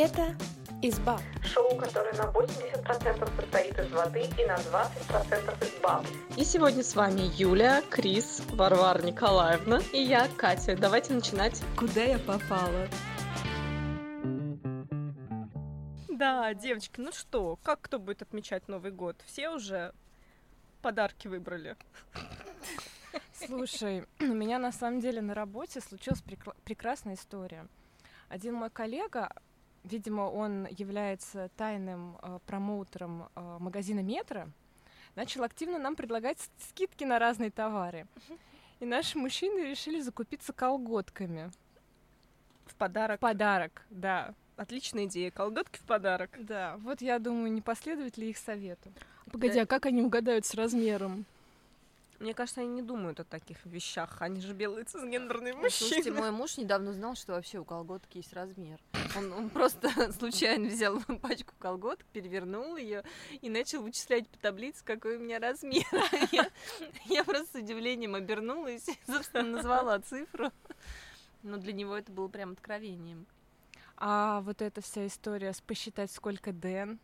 [0.00, 0.36] Это
[0.80, 1.18] «Изба».
[1.42, 6.06] Шоу, которое на 80% состоит из воды и на 20% из баб.
[6.36, 10.76] И сегодня с вами Юля, Крис, Варвара Николаевна и я, Катя.
[10.76, 11.60] Давайте начинать.
[11.76, 12.86] Куда я попала?
[16.08, 19.16] Да, девочки, ну что, как кто будет отмечать Новый год?
[19.26, 19.92] Все уже
[20.80, 21.76] подарки выбрали.
[23.32, 27.66] Слушай, у меня на самом деле на работе случилась прекра- прекрасная история.
[28.28, 29.32] Один мой коллега,
[29.84, 34.48] видимо, он является тайным э, промоутером э, магазина Метро,
[35.14, 38.06] начал активно нам предлагать скидки на разные товары.
[38.80, 41.50] И наши мужчины решили закупиться колготками.
[42.66, 43.18] В подарок.
[43.18, 44.34] В подарок, да.
[44.56, 45.30] Отличная идея.
[45.30, 46.30] Колготки в подарок.
[46.38, 48.92] Да, вот я думаю, не последует ли их совету.
[49.30, 51.26] Погоди, а как они угадают с размером?
[52.18, 54.20] Мне кажется, они не думают о таких вещах.
[54.20, 56.20] Они же белые цисгендерные Слушайте, мужчины.
[56.20, 58.80] мой муж недавно узнал, что вообще у колготки есть размер.
[59.16, 63.04] Он, он просто случайно взял пачку колготок, перевернул ее
[63.40, 65.84] и начал вычислять по таблице, какой у меня размер.
[66.32, 66.50] Я,
[67.06, 70.50] я просто с удивлением обернулась и, собственно, назвала цифру.
[71.44, 73.26] Но для него это было прям откровением.
[73.96, 76.98] А вот эта вся история с посчитать, сколько Дэн,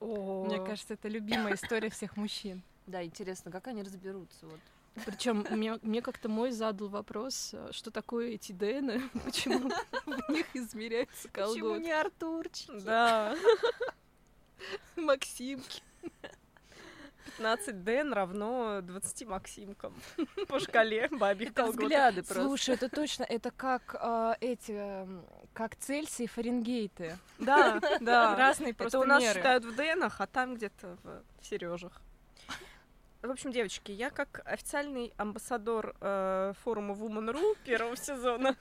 [0.00, 2.62] О, мне кажется, это любимая история всех мужчин.
[2.86, 4.46] Да, интересно, как они разберутся?
[4.46, 4.60] Вот.
[5.06, 9.70] Причем мне, мне как-то мой задал вопрос, э, что такое эти ДН, почему
[10.04, 11.82] в них измеряются Почему колготки.
[11.84, 12.80] не Артурчики?
[12.80, 13.34] Да.
[14.96, 15.82] Максимки.
[17.36, 19.94] 15 Дэн равно 20 Максимкам.
[20.48, 21.82] По шкале бабьих Это колготок.
[21.82, 22.42] взгляды просто.
[22.44, 25.08] Слушай, это точно, это как а, эти,
[25.54, 27.16] как Цельсий и Фаренгейты.
[27.38, 28.36] Да, да.
[28.36, 29.34] Разные просто Это у нас меры.
[29.34, 32.00] считают в Дэнах, а там где-то в Сережах.
[33.22, 38.56] В общем, девочки, я как официальный амбассадор э, форума Woman.ru первого сезона,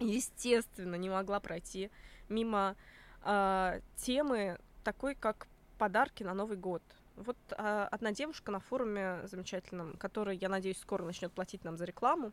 [0.00, 1.90] естественно, не могла пройти
[2.28, 2.76] мимо
[3.24, 5.46] э, темы такой, как
[5.78, 6.82] подарки на Новый год.
[7.16, 11.86] Вот э, одна девушка на форуме замечательном, которая, я надеюсь, скоро начнет платить нам за
[11.86, 12.32] рекламу,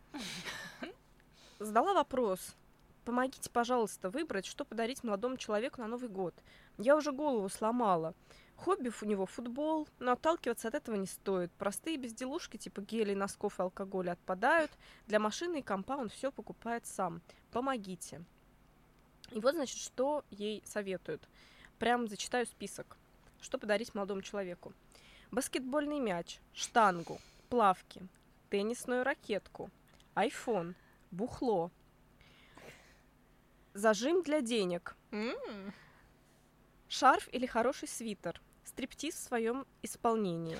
[1.60, 2.58] задала вопрос.
[3.06, 6.36] Помогите, пожалуйста, выбрать, что подарить молодому человеку на Новый год.
[6.78, 8.14] Я уже голову сломала.
[8.66, 11.50] Хобби у него футбол, но отталкиваться от этого не стоит.
[11.54, 14.70] Простые безделушки типа гелей, носков и алкоголя отпадают.
[15.08, 17.22] Для машины и компа он все покупает сам.
[17.52, 18.22] Помогите.
[19.32, 21.22] И вот, значит, что ей советуют.
[21.78, 22.98] Прям зачитаю список.
[23.40, 24.74] Что подарить молодому человеку.
[25.32, 28.02] Баскетбольный мяч, штангу, плавки,
[28.50, 29.70] теннисную ракетку,
[30.16, 30.76] айфон,
[31.12, 31.72] бухло,
[33.74, 34.98] зажим для денег,
[36.90, 40.58] шарф или хороший свитер, стриптиз в своем исполнении,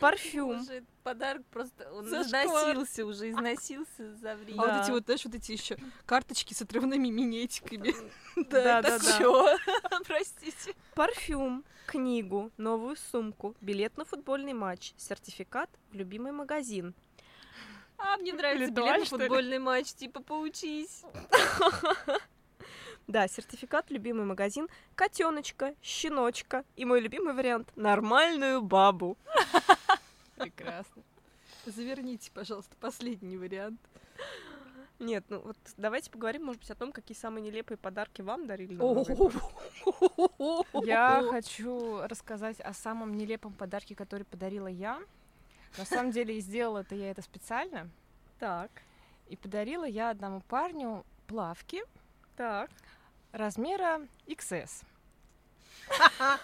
[0.00, 2.46] парфюм, Уже подарок просто, он Зашквар.
[2.76, 4.62] износился уже, износился за время.
[4.62, 7.94] А вот эти вот, знаешь, вот эти еще карточки с отрывными минетиками.
[8.50, 9.58] Да, да, да.
[10.06, 10.74] Простите.
[10.94, 16.94] парфюм, книгу, новую сумку, билет на футбольный матч, сертификат в любимый магазин.
[17.98, 21.02] А, мне нравится билет на футбольный матч, типа, поучись.
[23.10, 29.18] Да, сертификат любимый магазин, котеночка, щеночка и мой любимый вариант нормальную бабу.
[30.36, 31.02] Прекрасно.
[31.66, 33.80] Заверните, пожалуйста, последний вариант.
[35.00, 38.74] Нет, ну вот давайте поговорим, может быть, о том, какие самые нелепые подарки вам дарили.
[40.86, 45.00] Я хочу рассказать о самом нелепом подарке, который подарила я.
[45.78, 47.90] На самом деле, и сделала это я это специально.
[48.38, 48.70] Так,
[49.26, 51.82] И подарила я одному парню плавки
[52.40, 52.70] так.
[53.32, 54.82] Размера XS.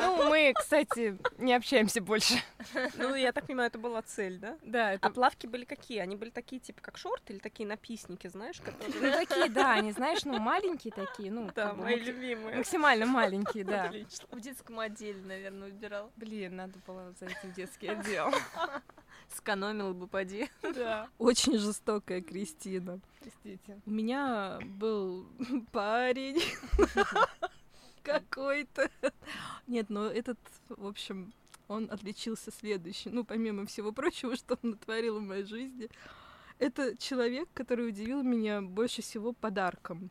[0.00, 2.34] Ну, мы, кстати, не общаемся больше.
[2.96, 4.56] Ну, я так понимаю, это была цель, да?
[4.62, 5.98] Да, А это плавки были какие?
[5.98, 9.00] Они были такие, типа, как шорты или такие написники, знаешь, которые...
[9.00, 12.56] ну, такие, да, они, знаешь, ну, маленькие такие, ну, Да, мои макси- любимые.
[12.58, 13.84] максимально маленькие, да.
[13.84, 14.28] Отлично.
[14.30, 16.10] В детском отделе, наверное, выбирал.
[16.16, 18.32] Блин, надо было зайти в детский отдел.
[19.34, 20.48] Сэкономила бы, поди.
[20.62, 23.00] Да, Очень жестокая Кристина.
[23.28, 23.80] Простите.
[23.86, 25.26] У меня был
[25.72, 26.40] парень
[28.02, 28.90] какой-то.
[29.66, 30.38] Нет, но этот,
[30.68, 31.32] в общем,
[31.68, 33.14] он отличился следующим.
[33.14, 35.88] Ну, помимо всего прочего, что он натворил в моей жизни.
[36.58, 40.10] Это человек, который удивил меня больше всего подарком.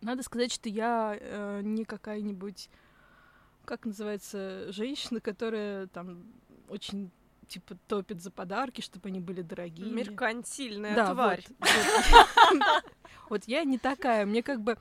[0.00, 2.68] Надо сказать, что я э, не какая-нибудь,
[3.64, 6.24] как называется, женщина, которая там
[6.68, 7.10] очень
[7.44, 9.90] типа топит за подарки, чтобы они были дорогие.
[9.90, 11.44] Меркантильная Да, тварь.
[13.28, 14.26] Вот, я не такая.
[14.26, 14.76] Мне как бы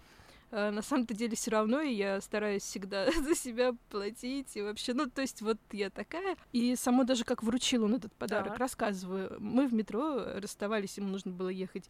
[0.52, 4.56] э, на самом-то деле все равно, и я стараюсь всегда за себя платить.
[4.56, 6.38] И вообще, ну, то есть вот я такая.
[6.52, 9.38] И само даже как вручил он этот подарок, рассказываю.
[9.40, 11.90] Мы в метро расставались, ему нужно было ехать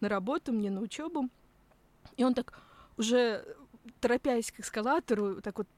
[0.00, 1.28] на работу, мне на учебу.
[2.16, 2.58] И он так
[2.96, 3.44] уже
[4.00, 5.68] торопясь к эскалатору, так вот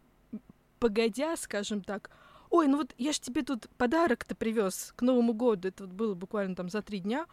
[0.79, 2.11] погодя, скажем так,
[2.52, 6.14] ой, ну вот я ж тебе тут подарок-то привез к Новому году, это вот было
[6.14, 7.26] буквально там за три дня.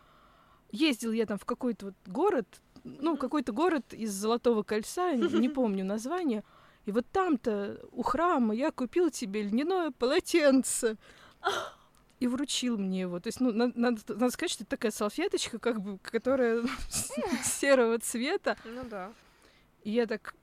[0.71, 2.47] Ездил я там в какой-то вот город,
[2.83, 6.43] ну, какой-то город из Золотого кольца, не помню название,
[6.85, 10.97] и вот там-то у храма я купил тебе льняное полотенце
[12.19, 13.19] и вручил мне его.
[13.19, 16.63] То есть, ну, надо, надо, надо сказать, что это такая салфеточка, как бы, которая
[17.43, 18.57] серого цвета.
[18.63, 19.11] Ну да.
[19.83, 20.33] И я так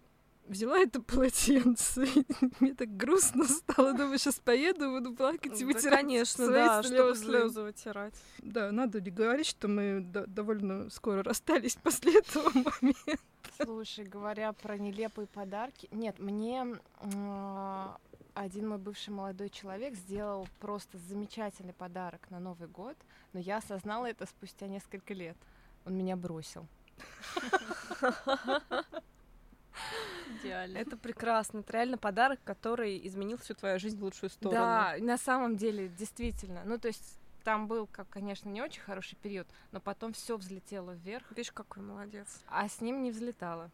[0.48, 2.24] взяла это полотенце, и
[2.60, 6.82] мне так грустно стало, думаю, сейчас поеду, буду плакать и Да, вытирать конечно, свои да,
[6.82, 7.24] чтобы слезы.
[7.24, 8.14] слезы вытирать.
[8.38, 13.18] Да, надо ли говорить, что мы до- довольно скоро расстались после этого момента.
[13.62, 16.66] Слушай, говоря про нелепые подарки, нет, мне
[17.00, 17.96] м,
[18.34, 22.96] один мой бывший молодой человек сделал просто замечательный подарок на Новый год,
[23.32, 25.36] но я осознала это спустя несколько лет.
[25.86, 26.66] Он меня бросил.
[30.40, 30.78] Идеально.
[30.78, 31.58] Это прекрасно.
[31.58, 34.60] Это реально подарок, который изменил всю твою жизнь в лучшую сторону.
[34.60, 36.62] Да, на самом деле, действительно.
[36.64, 40.92] Ну, то есть там был, как, конечно, не очень хороший период, но потом все взлетело
[40.92, 42.42] вверх, Видишь, какой молодец.
[42.48, 43.70] а с ним не взлетало.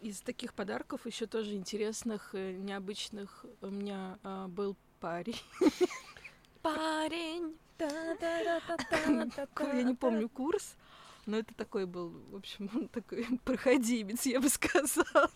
[0.00, 5.40] Из таких подарков еще тоже интересных, э, необычных у меня а, был парень.
[6.62, 7.56] Парень.
[7.78, 10.74] Я не помню курс,
[11.28, 15.30] но это такой был, в общем, такой проходимец, я бы сказала.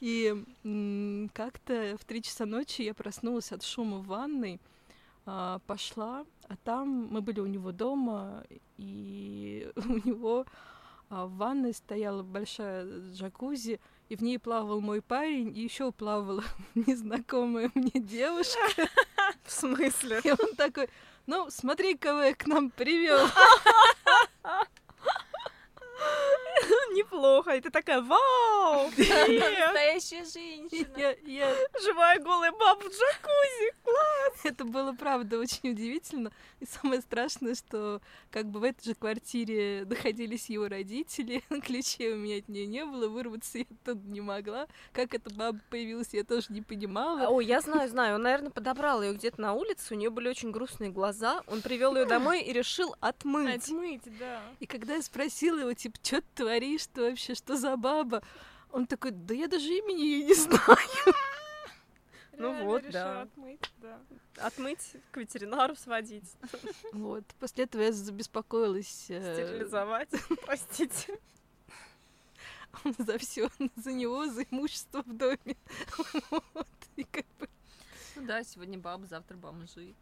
[0.00, 0.34] И
[1.34, 4.60] как-то в три часа ночи я проснулась от шума в ванной,
[5.26, 8.44] а, пошла, а там мы были у него дома,
[8.76, 10.46] и у него
[11.08, 16.44] а, в ванной стояла большая джакузи, и в ней плавал мой парень, и еще плавала
[16.74, 18.88] незнакомая мне девушка.
[19.42, 20.20] В смысле?
[20.22, 20.88] И он такой,
[21.26, 23.26] ну, смотри, кого я к нам привел.
[26.94, 27.56] Неплохо.
[27.56, 28.90] И ты такая, вау!
[28.96, 30.88] Настоящая женщина.
[30.96, 33.74] Я, я- Живая голая баба в джакузи.
[34.44, 36.30] Это было, правда, очень удивительно.
[36.60, 38.00] И самое страшное, что
[38.30, 42.84] как бы в этой же квартире находились его родители, ключей у меня от нее не
[42.84, 44.66] было, вырваться я тут не могла.
[44.92, 47.28] Как эта баба появилась, я тоже не понимала.
[47.28, 48.16] Ой, я знаю, знаю.
[48.16, 49.94] Он, наверное, подобрал ее где-то на улице.
[49.94, 51.42] У нее были очень грустные глаза.
[51.46, 53.64] Он привел ее домой и решил отмыть.
[53.64, 54.40] Отмыть, да.
[54.60, 58.22] И когда я спросила его, типа, что ты творишь, что вообще, что за баба?
[58.70, 60.60] Он такой, да я даже имени ее не знаю.
[62.36, 63.22] Ну вот, да.
[63.22, 64.00] отмыть, да.
[64.38, 66.28] Отмыть, к ветеринару сводить,
[66.92, 67.24] Вот.
[67.38, 70.08] После этого я забеспокоилась э, стерилизовать.
[70.44, 71.16] Простите.
[72.98, 75.56] за все, за него, за имущество в доме.
[76.30, 76.66] Вот.
[76.96, 77.48] И как бы
[78.16, 79.94] Ну да, сегодня баба, завтра бомжи.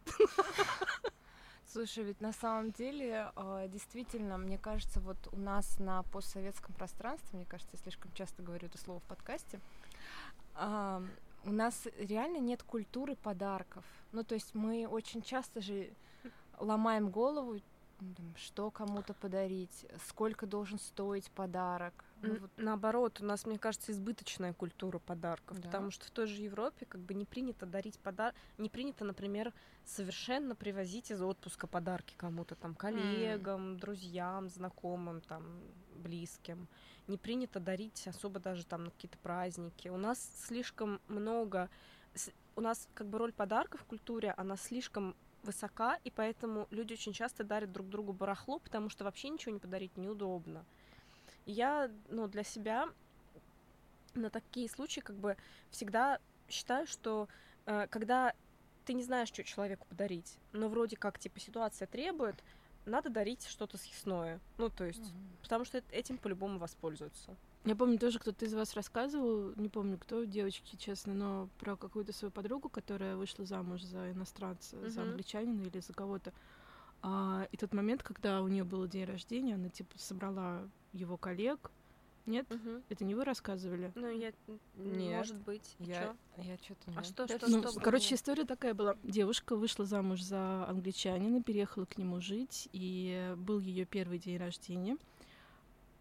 [1.73, 7.29] Слушай, ведь на самом деле, э, действительно, мне кажется, вот у нас на постсоветском пространстве,
[7.39, 9.59] мне кажется, я слишком часто говорю это слово в подкасте,
[10.53, 11.01] а,
[11.43, 13.83] у нас реально нет культуры подарков.
[14.11, 15.89] Ну, то есть мы очень часто же
[16.59, 17.59] ломаем голову,
[18.35, 22.05] что кому-то подарить, сколько должен стоить подарок.
[22.23, 25.67] Ну, вот, Наоборот, у нас, мне кажется, избыточная культура подарков, Да.
[25.67, 29.53] потому что в той же Европе как бы не принято дарить подарок, не принято, например,
[29.83, 35.61] совершенно привозить из отпуска подарки кому-то там коллегам, друзьям, знакомым, там
[35.95, 36.67] близким.
[37.07, 39.89] Не принято дарить особо даже там на какие-то праздники.
[39.89, 41.69] У нас слишком много,
[42.55, 47.11] у нас как бы роль подарка в культуре, она слишком высока, и поэтому люди очень
[47.11, 50.65] часто дарят друг другу барахло, потому что вообще ничего не подарить неудобно.
[51.45, 52.87] И Я, ну, для себя
[54.13, 55.37] на такие случаи как бы
[55.71, 56.19] всегда
[56.49, 57.27] считаю, что
[57.65, 58.33] э, когда
[58.85, 62.35] ты не знаешь, что человеку подарить, но вроде как, типа, ситуация требует,
[62.85, 64.39] надо дарить что-то съестное.
[64.57, 67.35] Ну, то есть, потому что эт- этим по-любому воспользуются.
[67.65, 72.11] Я помню тоже, кто-то из вас рассказывал, не помню кто, девочки, честно, но про какую-то
[72.11, 75.11] свою подругу, которая вышла замуж за иностранца, за Мгм.
[75.11, 76.33] англичанина или за кого-то.
[77.03, 80.61] А, и тот момент, когда у нее был день рождения, она типа собрала
[80.93, 81.69] его коллег.
[82.25, 82.47] Нет?
[82.87, 83.91] Это не вы рассказывали?
[83.95, 84.31] Ну, я...
[84.77, 85.17] Нет.
[85.17, 85.75] Может быть.
[85.79, 86.41] Я, чё?
[86.43, 87.79] я что-то А что, что, Ну, что?
[87.81, 88.15] короче, было?
[88.15, 88.95] история такая была.
[89.03, 94.97] Девушка вышла замуж за англичанина, переехала к нему жить, и был ее первый день рождения.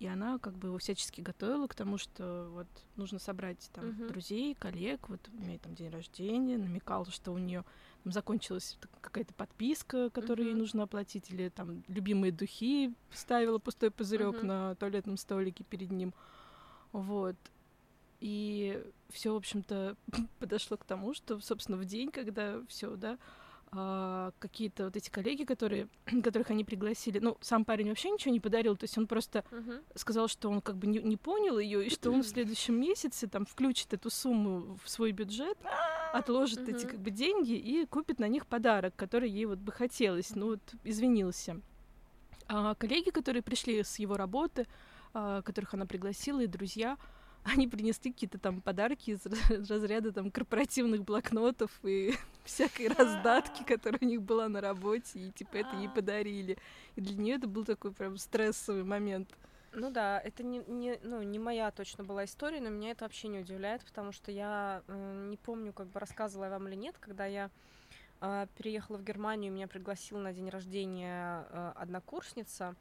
[0.03, 2.67] И она как бы его всячески готовила к тому, что вот
[2.97, 4.09] нужно собрать там Мгм.
[4.09, 7.65] друзей, коллег, вот у меня там день рождения, намекала, что у нее
[8.05, 10.63] закончилась так- какая-то подписка, которую ей Мгм.
[10.63, 14.47] нужно оплатить, или там любимые духи ставила пустой пузырек Мгм.
[14.49, 16.13] на туалетном столике перед ним.
[16.91, 17.37] Вот.
[18.19, 19.97] И все, в общем-то,
[20.41, 23.19] подошло к тому, что, собственно, в день, когда все, да,
[23.75, 25.89] а, какие-то вот эти коллеги, которые,
[26.23, 29.81] которых они пригласили, ну, сам парень вообще ничего не подарил, то есть он просто Мгм.
[29.95, 33.27] сказал, что он как бы не, не понял ее, и что он в следующем месяце
[33.29, 35.57] там включит эту сумму в свой бюджет,
[36.13, 36.91] отложит эти Мгм.
[36.91, 40.75] как бы деньги и купит на них подарок, который ей вот бы хотелось, ну вот
[40.85, 41.61] извинился.
[42.49, 44.67] А коллеги, которые пришли с его работы,
[45.15, 46.99] а, которых она пригласила, и друзья,
[47.55, 54.01] они принесли какие-то там подарки из ра- разряда там корпоративных блокнотов и всякой раздатки, которая
[54.01, 56.59] у них была на работе, и типа это ей подарили.
[56.97, 59.29] И для нее это был такой прям стрессовый момент.
[59.75, 63.29] Ну да, это не, не, ну, не моя точно была история, но меня это вообще
[63.29, 66.97] не удивляет, потому что я э, не помню, как бы рассказывала я вам или нет,
[67.01, 67.51] когда я
[68.21, 72.77] э, переехала в Германию, меня пригласила на день рождения э, однокурсница.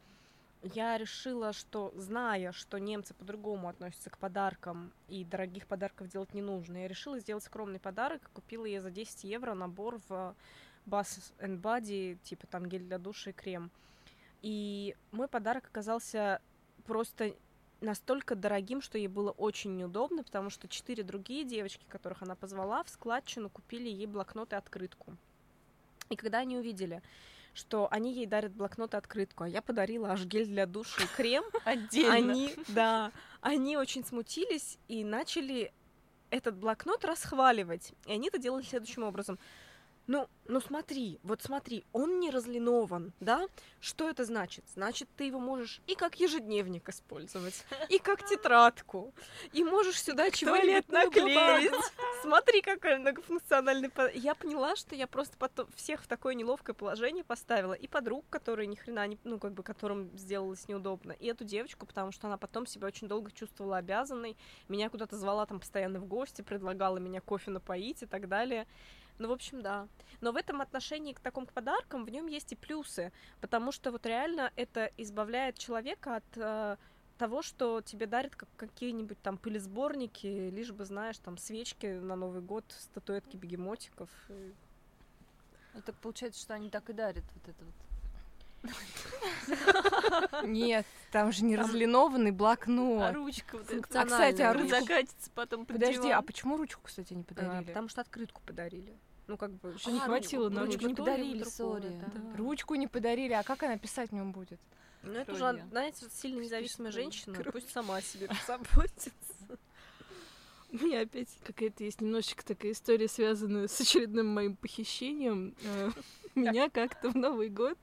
[0.64, 6.44] Я решила, что, зная, что немцы по-другому относятся к подаркам и дорогих подарков делать не
[6.44, 10.36] нужно, я решила сделать скромный подарок, купила ей за 10 евро набор в
[10.86, 13.72] Bath and Body, типа там гель для душа и крем.
[14.44, 16.42] И мой подарок оказался
[16.86, 17.36] просто
[17.80, 22.84] настолько дорогим, что ей было очень неудобно, потому что четыре другие девочки, которых она позвала,
[22.84, 25.18] в складчину купили ей блокнот и открытку.
[26.10, 27.02] И когда они увидели,
[27.54, 31.08] что они ей дарят блокнот и открытку, а я подарила аж гель для душа и
[31.16, 32.14] крем, Отдельно.
[32.14, 35.74] они, да, они очень смутились и начали
[36.30, 37.92] этот блокнот расхваливать.
[38.06, 39.38] И они это делали следующим образом.
[40.12, 43.48] Ну, ну смотри, вот смотри, он не разлинован, да?
[43.80, 44.66] Что это значит?
[44.74, 49.14] Значит, ты его можешь и как ежедневник использовать, и как тетрадку,
[49.54, 51.72] и можешь сюда чего-нибудь наклеить.
[52.24, 53.90] Смотри, какой многофункциональный...
[54.14, 57.74] Я поняла, что я просто потом всех в такое неловкое положение поставила.
[57.74, 59.18] И подруг, которые ни хрена не...
[59.24, 61.14] Ну, как бы, которым сделалось неудобно.
[61.14, 64.36] И эту девочку, потому что она потом себя очень долго чувствовала обязанной.
[64.68, 68.68] Меня куда-то звала там постоянно в гости, предлагала меня кофе напоить и так далее.
[69.18, 69.88] Ну, в общем, да.
[70.20, 73.92] Но в этом отношении к таким к подаркам в нем есть и плюсы, потому что
[73.92, 76.78] вот реально это избавляет человека от э,
[77.18, 82.42] того, что тебе дарят как какие-нибудь там пылесборники, лишь бы, знаешь, там свечки на Новый
[82.42, 84.10] год, статуэтки бегемотиков.
[85.74, 87.91] Ну, так получается, что они так и дарят вот это вот.
[90.44, 93.14] Нет, там же не разлинованный А блокнот.
[93.14, 97.22] ручка вот А, кстати, а ручку- закатится потом под Подожди, а почему ручку, кстати, не
[97.22, 97.64] А, подарили?
[97.66, 98.94] потому что открытку подарили.
[99.28, 99.78] Ну, как бы...
[99.78, 100.88] Что не хватило на ручку ручку.
[100.90, 101.90] не подарили, сори.
[101.90, 102.38] Да.
[102.38, 104.60] Ручку не подарили, а как она писать в нем будет?
[105.04, 107.54] Ну, это уже, знаете, сильно независимая женщина, Кровь.
[107.54, 109.10] пусть сама себе позаботится.
[110.72, 115.56] У меня опять какая-то есть немножечко такая история, связанная с очередным моим похищением.
[116.36, 117.78] Э, Меня как-то в Новый год,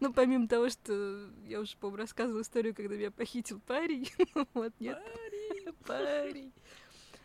[0.00, 4.08] ну, помимо того, что я уже, по-моему, рассказывала историю, когда меня похитил парень,
[4.54, 4.98] вот, нет.
[5.86, 6.52] Парень.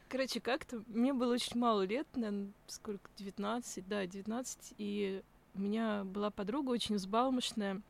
[0.10, 5.24] Короче, как-то мне было очень мало лет, наверное, сколько, 19, да, 19, и
[5.56, 7.82] у меня была подруга очень взбалмошная.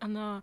[0.00, 0.42] Она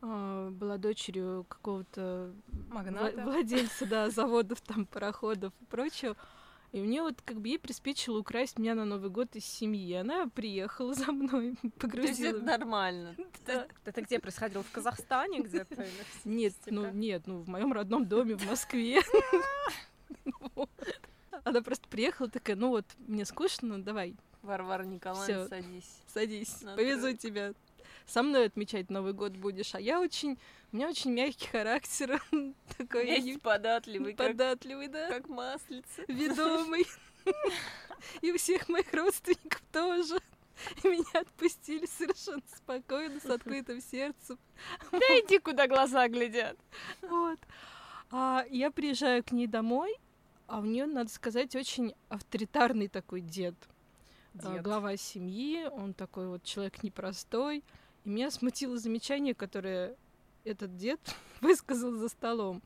[0.00, 2.32] а, была дочерью какого-то
[2.68, 3.16] Магната.
[3.16, 6.16] вла- владельца, да, заводов, там, пароходов и прочего.
[6.72, 9.92] И мне вот как бы ей приспичило украсть меня на Новый год из семьи.
[9.94, 12.36] Она приехала за мной, То есть погрузила.
[12.36, 13.14] это нормально.
[13.84, 14.62] Это где происходило?
[14.62, 15.86] В Казахстане где-то?
[16.24, 19.00] Нет, ну нет, ну в моем родном доме в Москве.
[21.44, 26.00] Она просто приехала такая, ну вот, мне скучно, давай, Варвара Николаевна, садись.
[26.06, 27.52] садись, повезу тебя.
[28.06, 29.74] Со мной отмечать Новый год будешь.
[29.74, 30.38] А я очень,
[30.72, 32.22] у меня очень мягкий характер,
[32.76, 36.02] такой я Есть податливый, как, податливый, да, как маслица.
[36.08, 36.86] ведомый.
[38.20, 40.18] И у всех моих родственников тоже.
[40.82, 44.38] И меня отпустили совершенно спокойно, с открытым сердцем.
[44.90, 46.58] Да иди, куда глаза глядят.
[47.00, 47.38] Вот.
[48.10, 49.96] А я приезжаю к ней домой,
[50.46, 53.54] а у нее, надо сказать, очень авторитарный такой дед.
[54.42, 54.62] А, Дед.
[54.62, 57.64] Глава семьи, он такой вот человек непростой.
[58.04, 59.96] И меня смутило замечание, которое
[60.44, 61.00] этот дед
[61.40, 62.62] высказал за столом.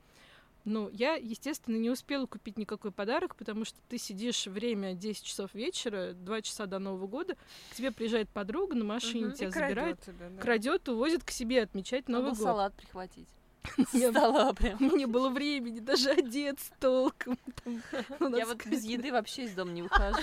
[0.64, 5.54] Ну, я, естественно, не успела купить никакой подарок, потому что ты сидишь время 10 часов
[5.54, 7.36] вечера, 2 часа до Нового года,
[7.70, 9.34] к тебе приезжает подруга на машине, Мгм.
[9.36, 10.42] тебя забирает, тебя, да.
[10.42, 12.44] крадет, увозит к себе отмечать Надо Новый год.
[12.44, 13.28] салат прихватить.
[14.10, 14.78] Стола прям.
[14.96, 17.38] не было времени даже одеться толком.
[17.62, 17.80] там,
[18.18, 20.18] надо Я вот без еды вообще из дома не выхожу.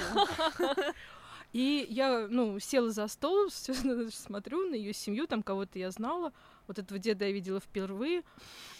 [1.53, 3.49] И я, ну, села за стол,
[4.11, 6.33] смотрю на ее семью, там кого-то я знала.
[6.67, 8.23] Вот этого деда я видела впервые.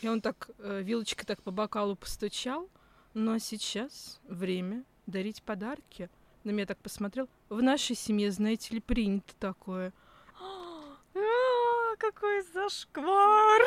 [0.02, 2.68] И он так э, вилочкой так по бокалу постучал.
[3.14, 6.10] Ну а сейчас время дарить подарки.
[6.44, 7.30] На меня так посмотрел.
[7.50, 9.94] В нашей семье, знаете ли, принято такое.
[11.16, 13.62] А, Какой зашквар!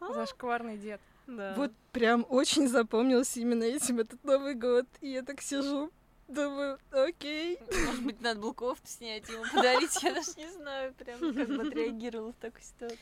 [0.14, 1.02] Зашкварный дед.
[1.26, 1.52] Да.
[1.54, 4.86] Вот прям очень запомнился именно этим этот Новый год.
[5.02, 5.90] И я так сижу,
[6.32, 7.58] Думаю, окей.
[7.86, 11.66] Может быть, надо было кофту снять, ему подарить, я даже не знаю, прям как бы
[11.68, 12.98] отреагировала в такой ситуации.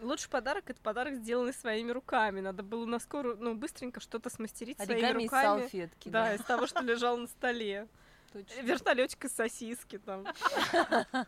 [0.00, 2.40] Лучший подарок это подарок, сделанный своими руками.
[2.40, 5.60] Надо было на скорую, ну, быстренько что-то смастерить своими Оригами из руками.
[5.60, 6.34] салфетки, Да, да.
[6.34, 7.88] из того, что лежало на столе.
[8.32, 8.60] Точно.
[8.62, 10.24] Вертолетик из сосиски там.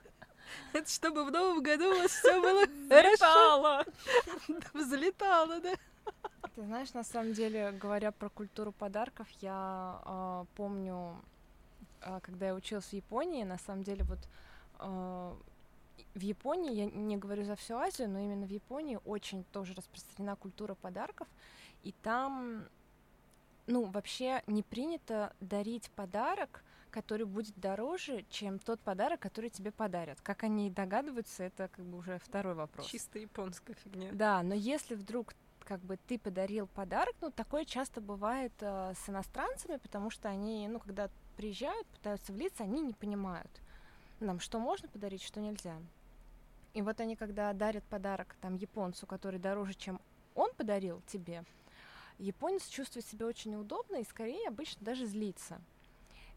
[0.73, 3.13] Это чтобы в новом году у вас все было хорошо.
[3.13, 3.85] Летало.
[4.75, 5.73] Взлетало, да?
[6.55, 9.53] Ты знаешь, на самом деле, говоря про культуру подарков, я
[10.05, 11.17] а, помню,
[12.23, 14.19] когда я училась в Японии, на самом деле вот
[14.79, 15.37] а,
[16.15, 20.37] в Японии, я не говорю за всю Азию, но именно в Японии очень тоже распространена
[20.37, 21.29] культура подарков,
[21.83, 22.65] и там,
[23.67, 30.21] ну, вообще не принято дарить подарок, который будет дороже, чем тот подарок, который тебе подарят.
[30.21, 32.87] Как они догадываются, это как бы уже второй вопрос.
[32.87, 34.11] Чисто японская фигня.
[34.13, 39.09] Да, но если вдруг как бы ты подарил подарок, ну такое часто бывает э, с
[39.09, 43.51] иностранцами, потому что они, ну когда приезжают, пытаются влиться, они не понимают,
[44.21, 45.77] нам что можно подарить, что нельзя.
[46.75, 50.01] И вот они, когда дарят подарок там японцу, который дороже, чем
[50.35, 51.45] он подарил тебе,
[52.19, 55.61] японец чувствует себя очень неудобно и скорее обычно даже злится.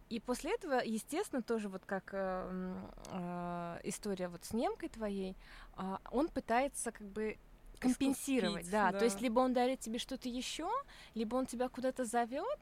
[0.10, 2.76] И после этого, естественно, тоже вот как э,
[3.12, 5.36] э, история вот с немкой твоей,
[5.76, 7.38] а, он пытается как бы
[7.80, 8.92] компенсировать, Искупить, да.
[8.92, 9.00] да.
[9.00, 10.70] То есть либо он дарит тебе что-то еще,
[11.16, 12.60] либо он тебя куда-то зовет,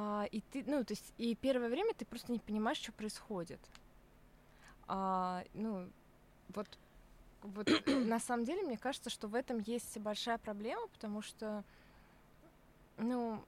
[0.00, 3.58] а, и ты, ну, то есть и первое время ты просто не понимаешь, что происходит.
[4.86, 5.90] А, ну,
[6.54, 6.68] вот,
[7.42, 11.64] вот на самом деле мне кажется, что в этом есть большая проблема, потому что,
[12.96, 13.42] ну,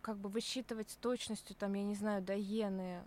[0.00, 3.04] как бы высчитывать с точностью, там, я не знаю, до иены,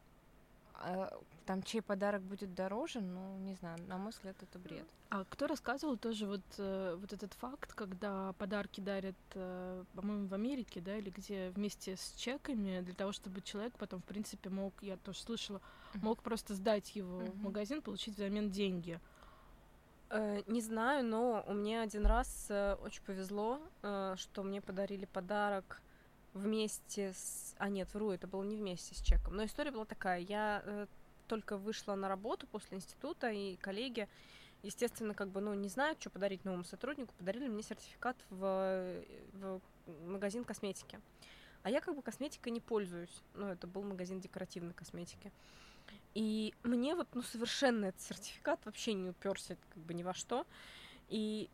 [0.81, 4.85] а, там, чей подарок будет дороже, ну, не знаю, на мой взгляд, это бред.
[5.09, 10.33] А кто рассказывал тоже вот, э, вот этот факт, когда подарки дарят, э, по-моему, в
[10.33, 14.73] Америке, да, или где вместе с чеками, для того, чтобы человек потом, в принципе, мог,
[14.81, 15.59] я тоже слышала,
[15.95, 18.99] мог просто сдать его в магазин, получить взамен деньги.
[20.11, 25.81] Э, Не знаю, но у меня один раз очень повезло, что мне подарили подарок
[26.33, 27.55] вместе с...
[27.57, 29.35] А нет, вру, это было не вместе с чеком.
[29.35, 30.19] Но история была такая.
[30.19, 30.87] Я э,
[31.27, 34.07] только вышла на работу после института, и коллеги,
[34.63, 39.61] естественно, как бы, ну, не знают, что подарить новому сотруднику, подарили мне сертификат в, в
[40.05, 40.99] магазин косметики.
[41.63, 43.21] А я как бы косметикой не пользуюсь.
[43.33, 45.31] Ну, это был магазин декоративной косметики.
[46.13, 50.45] И мне вот, ну, совершенно этот сертификат вообще не уперся как бы ни во что.
[51.09, 51.49] И,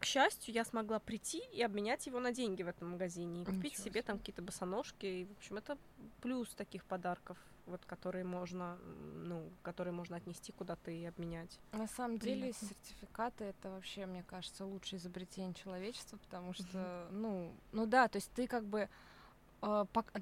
[0.00, 3.42] к счастью, я смогла прийти и обменять его на деньги в этом магазине.
[3.42, 5.04] И купить Ничего себе там какие-то босоножки.
[5.06, 5.76] И, в общем, это
[6.22, 7.36] плюс таких подарков,
[7.66, 8.78] вот, которые можно,
[9.26, 11.60] ну, которые можно отнести куда-то и обменять.
[11.72, 12.68] На самом деле Приятно.
[12.68, 18.32] сертификаты это вообще, мне кажется, лучшее изобретение человечества, потому что, ну, ну да, то есть
[18.32, 18.88] ты как бы,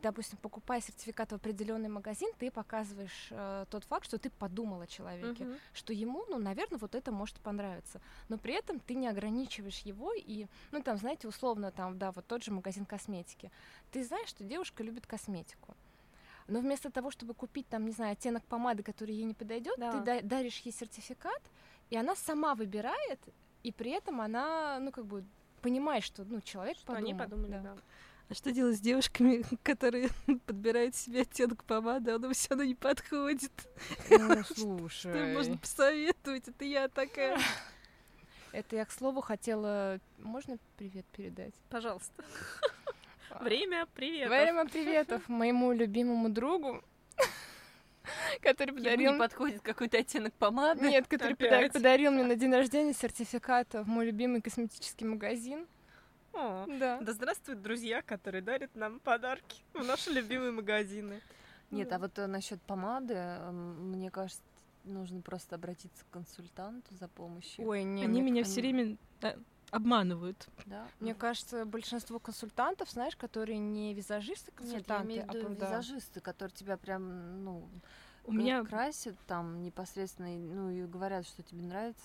[0.02, 4.86] допустим, покупая сертификат в определенный магазин, ты показываешь э, тот факт, что ты подумал о
[4.86, 5.56] человеке, Мгм.
[5.74, 10.12] что ему, ну, наверное, вот это может понравиться, но при этом ты не ограничиваешь его
[10.14, 13.50] и, ну, там, знаете, условно, там, да, вот тот же магазин косметики,
[13.92, 15.74] ты знаешь, что девушка любит косметику.
[16.48, 19.92] Но вместо того, чтобы купить там, не знаю, оттенок помады, который ей не подойдет, Да.
[19.92, 21.42] ты да- даришь ей сертификат,
[21.90, 23.20] и она сама выбирает,
[23.62, 25.24] и при этом она, ну, как бы
[25.62, 27.08] понимает, что, ну, человек Что подумал.
[27.10, 27.60] они подумали, да.
[27.74, 27.76] да.
[28.30, 30.10] А что делать с девушками, которые
[30.46, 33.52] подбирают себе оттенок помады, а он все равно не подходит?
[34.10, 35.34] Ну, Что слушай.
[35.34, 36.46] можно посоветовать?
[36.48, 37.38] Это я такая.
[38.52, 39.98] Это я, к слову, хотела...
[40.18, 41.54] Можно привет передать?
[41.70, 42.22] Пожалуйста.
[43.40, 44.28] Время, привет.
[44.28, 46.82] Время приветов моему любимому другу,
[48.40, 49.12] который Ему подарил...
[49.12, 50.88] не подходит какой-то оттенок помады.
[50.88, 55.66] Нет, который подарил мне на день рождения сертификат в мой любимый косметический магазин.
[56.32, 57.00] О, Да.
[57.00, 61.20] Да здравствуют друзья, которые дарят нам подарки в наши любимые магазины.
[61.70, 63.14] Нет, а вот насчет помады,
[63.50, 64.42] мне кажется,
[64.84, 67.66] нужно просто обратиться к консультанту за помощью.
[67.66, 69.36] Ой, не, Они меня они- все время э,
[69.70, 70.48] обманывают.
[70.64, 70.86] Да?
[71.00, 75.50] Мне кажется, большинство консультантов, знаешь, которые не визажисты, Нет, я консультанты, имею в виду а
[75.50, 75.66] да.
[75.66, 77.68] визажисты, которые тебя прям, ну,
[78.24, 82.04] У меня красят там непосредственно, и, ну, и говорят, что тебе нравится.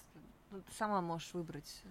[0.52, 1.84] Ну, ты сама можешь выбрать.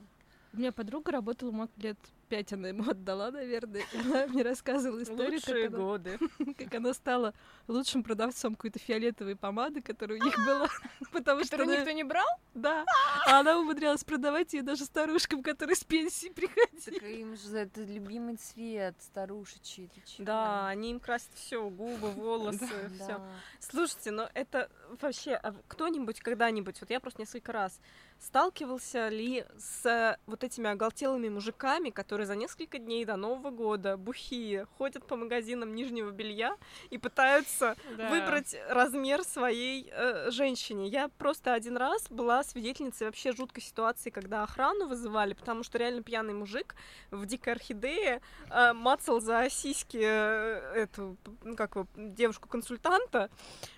[0.52, 1.96] У меня подруга работала, мог лет
[2.32, 3.82] пять она ему отдала, наверное.
[3.92, 6.18] И она мне рассказывала историю, как Лучшие она, годы.
[6.56, 7.34] как она стала
[7.68, 10.66] лучшим продавцом какой-то фиолетовой помады, которая у них была.
[11.12, 12.26] Потому что Которую она- никто не брал?
[12.54, 12.86] Да.
[13.26, 16.98] А она умудрялась продавать ее даже старушкам, которые с пенсии приходили.
[16.98, 19.90] Так им же это любимый цвет старушечий.
[20.16, 23.20] Да, они им красят все, губы, волосы, все.
[23.60, 24.70] Слушайте, но это
[25.02, 27.78] вообще а кто-нибудь когда-нибудь, вот я просто несколько раз
[28.22, 33.96] сталкивался ли с э, вот этими оголтелыми мужиками, которые за несколько дней до Нового года
[33.96, 36.56] бухие ходят по магазинам нижнего белья
[36.90, 38.08] и пытаются Да.
[38.10, 40.88] выбрать размер своей э, женщине.
[40.88, 46.02] Я просто один раз была свидетельницей вообще жуткой ситуации, когда охрану вызывали, потому что реально
[46.02, 46.76] пьяный мужик
[47.10, 53.30] в дикой орхидее э, мацал за сиськи э, эту, ну, как его, девушку-консультанта,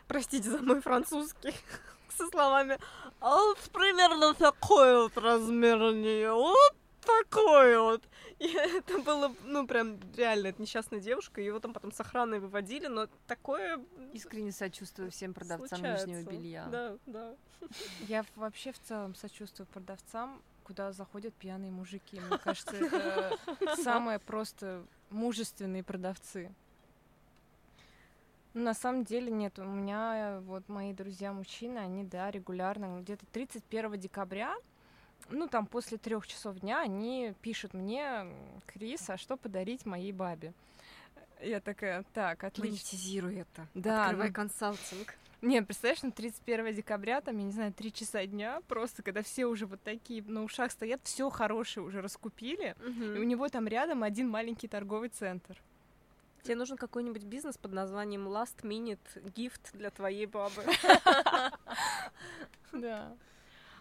[0.06, 1.54] простите за мой французский,
[2.12, 2.78] со словами
[3.20, 8.02] «А вот примерно такой вот размер у нее, вот такой вот».
[8.38, 12.86] И это было, ну, прям реально, это несчастная девушка, его там потом с охраной выводили,
[12.86, 13.80] но такое
[14.12, 16.06] Искренне сочувствую всем продавцам случается.
[16.08, 16.66] нижнего белья.
[16.70, 17.34] Да, да.
[18.08, 22.20] Я вообще в целом сочувствую продавцам, куда заходят пьяные мужики.
[22.20, 23.36] Мне кажется, это
[23.82, 26.52] самые просто мужественные продавцы.
[28.54, 33.98] Ну, на самом деле нет, у меня вот мои друзья-мужчины, они, да, регулярно, где-то 31
[33.98, 34.54] декабря,
[35.28, 38.32] ну, там, после трех часов дня, они пишут мне, «М,
[38.66, 40.52] Крис, а что подарить моей бабе?
[41.42, 42.70] Я такая, так, отлично.
[42.70, 43.66] Монетизируй это.
[43.74, 45.14] Да, Открывай ну- консалтинг.
[45.42, 49.44] Не, представляешь, на 31 декабря, там, я не знаю, 3 часа дня, просто когда все
[49.46, 54.04] уже вот такие на ушах стоят, все хорошее уже раскупили, и у него там рядом
[54.04, 55.60] один маленький торговый центр.
[56.44, 58.98] Тебе нужен какой-нибудь бизнес под названием Last Minute
[59.34, 60.62] Gift для твоей бабы.
[62.72, 63.14] Да.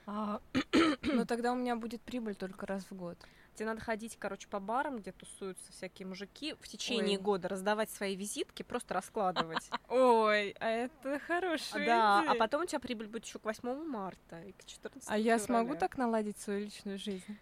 [1.01, 3.17] Но тогда у меня будет прибыль только раз в год.
[3.55, 7.23] Тебе надо ходить, короче, по барам, где тусуются всякие мужики, в течение Ой.
[7.23, 9.69] года раздавать свои визитки, просто раскладывать.
[9.89, 14.41] Ой, а это хорошая Да, а потом у тебя прибыль будет еще к 8 марта
[14.43, 17.37] и к 14 А я смогу так наладить свою личную жизнь?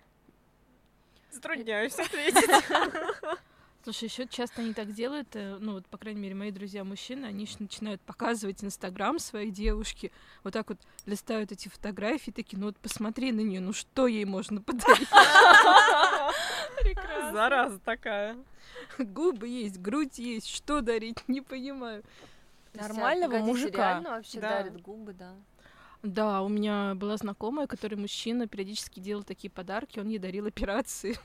[1.32, 3.40] Затрудняюсь ответить.
[3.84, 7.26] Слушай, еще часто они так делают, э, ну вот, по крайней мере, мои друзья мужчины,
[7.26, 10.12] они ещё начинают показывать Инстаграм своей девушки,
[10.44, 14.26] вот так вот листают эти фотографии, такие, ну вот посмотри на нее, ну что ей
[14.26, 15.10] можно подарить?
[17.32, 18.38] Зараза такая.
[19.00, 22.04] Губы есть, грудь есть, что дарить, не понимаю.
[22.74, 23.78] Нормального мужика.
[23.78, 24.50] реально вообще Да.
[24.50, 25.34] дарят губы, да?
[26.04, 31.16] Да, у меня была знакомая, который мужчина периодически делал такие подарки, он ей дарил операции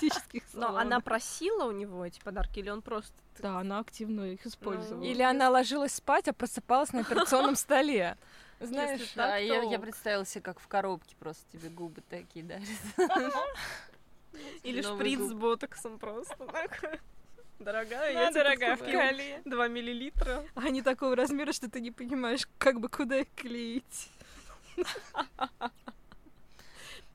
[0.54, 3.12] Но она просила у него эти подарки, или он просто...
[3.38, 5.00] Да, она активно их использовала.
[5.00, 8.16] Ну, Или она ложилась спать, а просыпалась на операционном столе.
[8.58, 12.00] Знаешь, Если Да, так, я, то я представила себе, как в коробке просто тебе губы
[12.08, 12.66] такие дарят.
[14.62, 16.36] Или шприц с ботоксом просто.
[17.58, 19.40] Дорогая, На, я дорогая, купил вкали.
[19.44, 20.44] 2 миллилитра.
[20.54, 24.10] Они такого размера, что ты не понимаешь, как бы куда их клеить.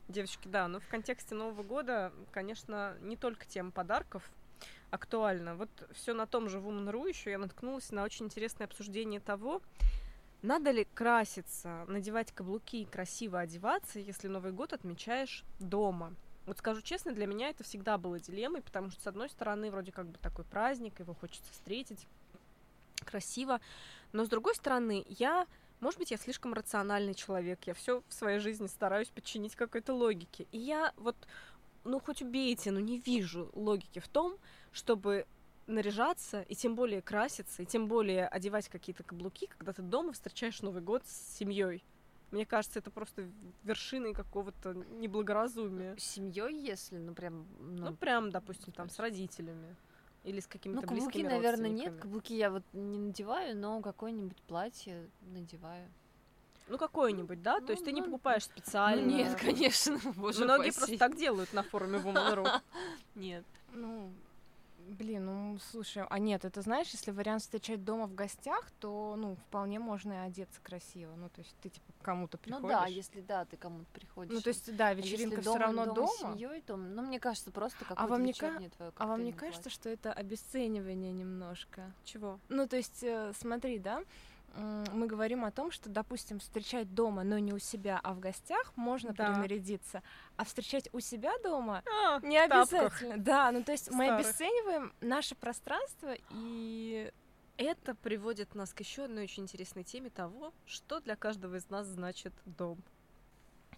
[0.07, 4.29] Девочки, да, но в контексте Нового года, конечно, не только тема подарков
[4.89, 5.55] актуальна.
[5.55, 9.61] Вот все на том же Woman.ru еще я наткнулась на очень интересное обсуждение того,
[10.41, 16.13] надо ли краситься, надевать каблуки и красиво одеваться, если Новый год отмечаешь дома.
[16.45, 19.91] Вот скажу честно, для меня это всегда было дилеммой, потому что, с одной стороны, вроде
[19.91, 22.07] как бы такой праздник, его хочется встретить
[23.05, 23.59] красиво,
[24.11, 25.47] но с другой стороны, я
[25.81, 30.45] может быть, я слишком рациональный человек, я все в своей жизни стараюсь подчинить какой-то логике.
[30.51, 31.15] И я вот,
[31.83, 34.37] ну хоть убейте, но не вижу логики в том,
[34.71, 35.25] чтобы
[35.65, 40.61] наряжаться, и тем более краситься, и тем более одевать какие-то каблуки, когда ты дома встречаешь
[40.61, 41.83] Новый год с семьей.
[42.31, 43.29] Мне кажется, это просто
[43.63, 45.95] вершиной какого-то неблагоразумия.
[45.97, 49.75] С семьей, если, ну прям, Ну, ну, прям, допустим, там с родителями.
[50.23, 51.99] Или с какими-то ну каблуки, наверное, нет.
[51.99, 55.91] Каблуки я вот не надеваю, но какое-нибудь платье надеваю.
[56.67, 57.59] Ну, какое-нибудь, да?
[57.59, 59.03] То есть Ну, ты не ну, покупаешь специально.
[59.03, 60.77] Ну, нет, конечно, боже Многие упаси.
[60.77, 62.47] просто так делают на форуме Woman.ru.
[63.15, 63.43] Нет.
[63.73, 64.13] Ну,
[64.89, 69.35] блин, ну слушай, а нет, это знаешь, если вариант встречать дома в гостях, то, ну,
[69.35, 71.15] вполне можно и одеться красиво.
[71.15, 72.61] Ну, то есть ты типа к кому-то приходишь.
[72.63, 74.33] Ну да, если да, ты кому-то приходишь.
[74.33, 75.95] Ну, то есть, да, А вечеринка все дома- равно дома.
[75.95, 76.33] дома.
[76.33, 79.31] семьей, то, ну, мне кажется, просто какое-то вам не ка- вечернее твоё А вам не
[79.33, 81.91] кажется, что это обесценивание немножко?
[82.03, 82.39] Чего?
[82.49, 84.03] Ну, то есть, э, смотри, да,
[84.55, 88.71] мы говорим о том, что, допустим, встречать дома, но не у себя, а в гостях
[88.75, 89.25] можно Да.
[89.31, 90.03] принарядиться,
[90.37, 92.73] а встречать у себя дома А, не тапках.
[92.73, 93.17] обязательно.
[93.17, 94.25] Да, ну то есть мы Старых.
[94.25, 97.11] обесцениваем наше пространство и
[97.57, 101.85] Это приводит нас к еще одной очень интересной теме того, что для каждого из нас
[101.85, 102.79] значит дом.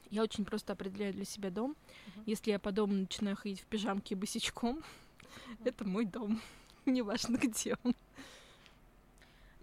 [0.09, 1.75] Я очень просто определяю для себя дом.
[2.15, 2.23] Мгм.
[2.25, 4.81] Если я по дому начинаю ходить в пижамке и босичком,
[5.65, 6.39] это мой дом.
[6.85, 7.93] Неважно, где он.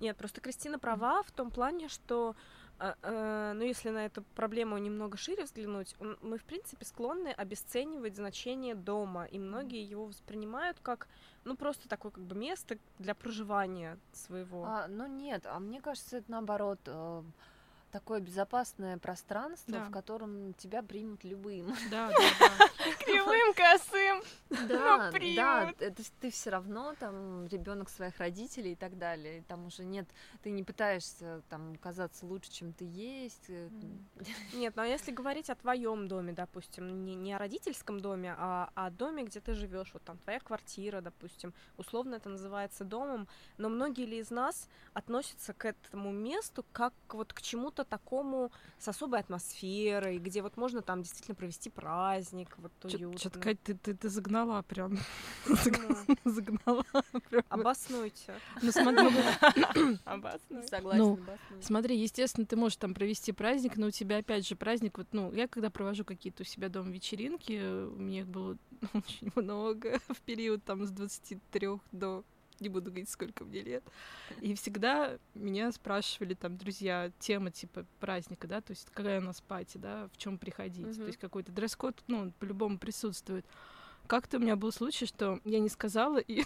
[0.01, 2.35] Нет, просто Кристина права в том плане, что,
[2.79, 8.17] э, э, ну, если на эту проблему немного шире взглянуть, мы, в принципе, склонны обесценивать
[8.17, 11.07] значение дома, и многие его воспринимают как,
[11.45, 14.65] ну, просто такое как бы место для проживания своего.
[14.65, 16.81] А, ну нет, а мне кажется, это наоборот.
[16.87, 17.23] э,
[17.93, 19.85] такое безопасное пространство, Да.
[19.85, 21.75] в котором тебя примут любым.
[21.91, 22.69] Да, да, да.
[25.13, 25.83] Да, да, примут.
[25.83, 29.39] это ты все равно там ребенок своих родителей и так далее.
[29.39, 30.09] И Там уже нет,
[30.43, 33.47] ты не пытаешься там казаться лучше, чем ты есть.
[33.49, 33.69] э,
[34.55, 38.91] Нет, а если говорить о твоем доме, допустим, не, не о родительском доме, а о
[38.91, 44.07] доме, где ты живешь, вот там твоя квартира, допустим, условно это называется домом, но многие
[44.07, 50.19] ли из нас относятся к этому месту как вот к чему-то такому с особой атмосферой,
[50.19, 53.19] где вот можно там действительно провести праздник, вот уютно.
[53.19, 54.99] Что-то, Кать, ты, ты, ты загнала прям.
[56.25, 56.85] Загнала.
[57.49, 58.35] Обоснуйте.
[58.63, 59.09] Ну, смотри,
[60.99, 61.63] Ну, баснуй.
[61.63, 64.99] Смотри, естественно, ты можешь там провести праздник, но у тебя опять же праздник.
[64.99, 67.53] Вот, ну, я когда провожу какие-то у себя дома вечеринки,
[67.87, 68.57] у меня их было
[68.93, 72.25] очень много в период там с 23 до
[72.61, 73.83] не буду говорить, сколько мне лет.
[74.43, 79.41] И всегда меня спрашивали там друзья, тема типа праздника, да, то есть какая у нас
[79.41, 80.87] пати, да, в чем приходить.
[80.87, 80.97] Мгм.
[80.97, 83.47] То есть какой-то дресс-код, ну, по-любому присутствует.
[84.11, 86.43] Как-то у меня был случай, что я не сказала, и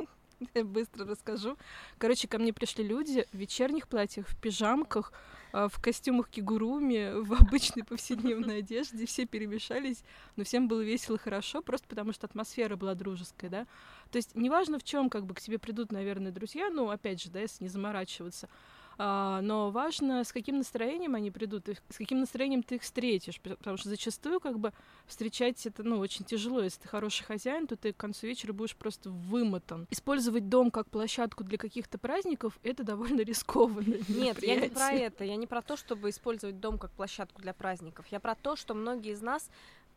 [0.54, 1.58] я быстро расскажу.
[1.98, 5.12] Короче, ко мне пришли люди в вечерних платьях, в пижамках,
[5.52, 9.04] а, в костюмах кигуруми, в обычной повседневной одежде.
[9.04, 10.04] Все перемешались,
[10.36, 13.66] но всем было весело и хорошо, просто потому что атмосфера была дружеская, да.
[14.10, 17.30] То есть неважно в чем, как бы к тебе придут, наверное, друзья, ну, опять же,
[17.30, 18.48] да, если не заморачиваться.
[18.98, 23.40] А, но важно, с каким настроением они придут, и с каким настроением ты их встретишь,
[23.40, 24.72] потому что зачастую, как бы,
[25.06, 26.62] встречать это, ну, очень тяжело.
[26.62, 29.86] Если ты хороший хозяин, то ты к концу вечера будешь просто вымотан.
[29.90, 33.96] Использовать дом как площадку для каких-то праздников— это довольно рискованно.
[34.08, 35.24] Нет, я не про это.
[35.24, 38.06] Я не про то, чтобы использовать дом как площадку для праздников.
[38.08, 39.48] Я про то, что многие из нас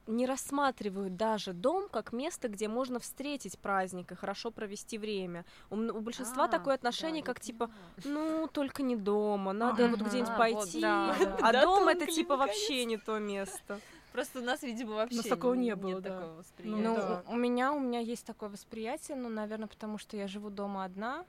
[0.07, 5.45] не рассматривают даже дом как место, где можно встретить праздник и хорошо провести время.
[5.69, 7.69] У, у большинства А, такое отношение, да, как типа,
[8.03, 10.09] ну, только не дома, надо вот Ага.
[10.09, 10.55] где-нибудь А, пойти.
[10.55, 11.37] вот, да, да.
[11.41, 13.79] А Да, дом это типа вообще не то место.
[14.11, 16.09] Просто у нас, видимо, вообще такого не нет было, да.
[16.09, 16.81] такого восприятия.
[16.83, 17.23] Ну, да.
[17.27, 20.85] у у меня у меня есть такое восприятие, ну, наверное, потому что я живу дома
[20.85, 21.25] одна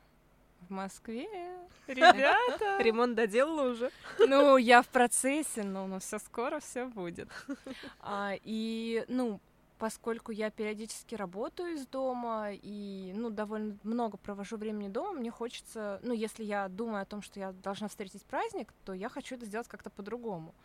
[0.66, 1.26] в Москве.
[1.86, 2.78] Ребята!
[2.78, 3.90] Ремонт доделала уже.
[4.18, 7.28] Ну, я в процессе, но, но все скоро все будет.
[8.00, 9.40] А, и, ну,
[9.78, 16.00] поскольку я периодически работаю из дома и, ну, довольно много провожу времени дома, мне хочется,
[16.02, 19.46] ну, если я думаю о том, что я должна встретить праздник, то я хочу это
[19.46, 20.48] сделать как-то по-другому.
[20.50, 20.64] Это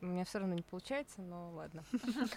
[0.00, 1.84] у меня все равно не получается, но ладно.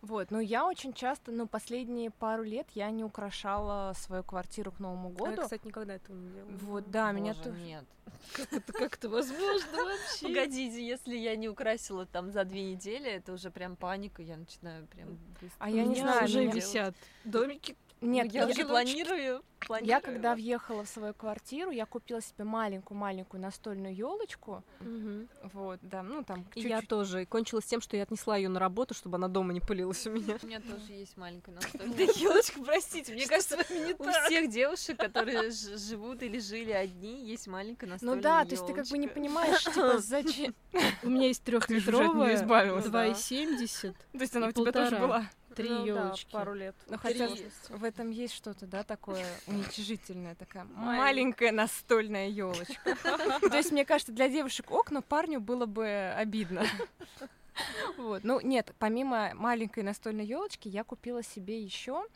[0.00, 4.78] Вот, ну я очень часто, ну последние пару лет я не украшала свою квартиру к
[4.78, 5.42] Новому Я, году.
[5.42, 6.50] кстати, никогда этого не делала.
[6.60, 7.58] Вот, да, меня тоже.
[7.58, 7.84] нет.
[8.52, 10.28] Это как-то возможно вообще.
[10.28, 14.86] Погодите, если я не украсила там за две недели, это уже прям паника, я начинаю
[14.86, 15.18] прям.
[15.58, 17.76] А я не знаю, уже висят домики.
[18.00, 19.42] Нет, я я- уже планирую.
[19.60, 20.02] Я планирую.
[20.02, 24.62] когда въехала в свою квартиру, я купила себе маленькую-маленькую настольную елочку.
[24.80, 25.28] Мгм.
[25.52, 27.22] Вот, да, ну там И я тоже.
[27.22, 30.10] И кончилось тем, что я отнесла ее на работу, чтобы она дома не пылилась у
[30.10, 30.38] меня.
[30.42, 33.12] У меня тоже есть маленькая настольная елочка, простите.
[33.12, 33.58] Мне кажется,
[33.98, 38.66] у всех девушек, которые живут или жили одни, есть маленькая настольная Ну да, то есть
[38.66, 40.54] ты как бы не понимаешь, типа, зачем.
[41.02, 43.08] У меня есть уже от неё трехлитровая, избавилась, да.
[43.08, 45.28] 2,70, То есть она у тебя тоже была.
[45.58, 46.30] Три Ну да, елочки.
[46.30, 46.76] пару лет.
[46.86, 47.28] Ну хотя
[47.68, 52.96] в этом есть что-то, да, такое уничижительное, такая маленькая настольная елочка.
[53.40, 56.64] То есть, мне кажется, для девушек ок, но парню было бы обидно.
[57.96, 58.22] Вот.
[58.22, 62.06] Ну, нет, помимо маленькой настольной елочки, я купила себе еще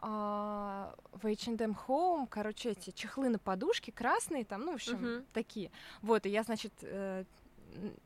[0.00, 0.92] в
[1.24, 5.26] H&M Home, короче, эти чехлы на подушке красные, там, ну, в общем, Мгм.
[5.32, 5.72] такие.
[6.02, 7.24] Вот, и я, значит, э,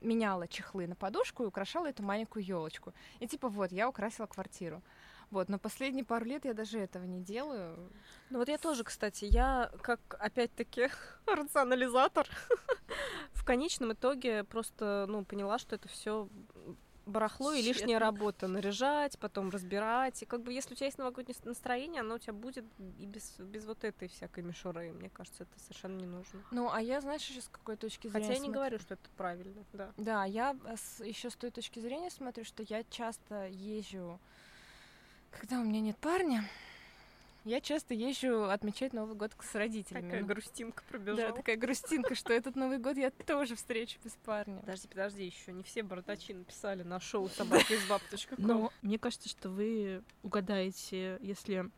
[0.01, 2.93] меняла чехлы на подушку и украшала эту маленькую елочку.
[3.21, 4.83] И типа вот, я украсила квартиру.
[5.31, 7.91] Вот, но последние пару лет я даже этого не делаю.
[8.31, 10.89] Ну вот я тоже, кстати, я как, опять-таки,
[11.27, 12.27] рационализатор,
[13.33, 16.29] в конечном итоге просто, ну, поняла, что это все
[17.09, 18.47] барахло и лишняя работа.
[18.47, 20.23] Наряжать, потом разбирать.
[20.23, 22.65] И как бы если у тебя есть новогоднее с- настроение, оно у тебя будет
[22.99, 24.93] и без, без вот этой всякой мишуры.
[24.93, 26.41] Мне кажется, это совершенно не нужно.
[26.51, 28.55] Ну, а я, знаешь, еще с какой точки зрения Хотя я не смотрю?
[28.61, 29.93] говорю, что это правильно, да.
[29.97, 30.57] Да, я
[31.05, 34.21] еще с той точки зрения смотрю, что я часто езжу,
[35.31, 36.45] когда у меня нет парня,
[37.49, 40.05] я часто езжу отмечать Новый год с родителями.
[40.07, 41.33] Такая Ну, грустинка да, пробежала.
[41.33, 44.61] такая грустинка, что этот Новый год я тоже встречу без парня.
[44.61, 48.37] Подожди, подожди, еще не все бородачи написали на шоу собаки из баб.ком.
[48.39, 51.71] Но мне кажется, что вы угадаете, если